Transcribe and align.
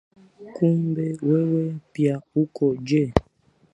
Kumbe 0.55 1.05
wewe 1.27 1.65
pia 1.91 2.15
uko 2.41 2.65
nje 2.79 3.03